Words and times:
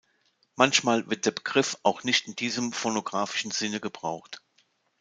Manchmal 0.55 1.07
wird 1.11 1.27
der 1.27 1.29
Begriff 1.29 1.77
auch 1.83 2.03
nicht 2.03 2.27
in 2.27 2.35
diesem 2.35 2.73
phonographischen 2.73 3.51
Sinne 3.51 3.79
gebraucht. 3.79 4.41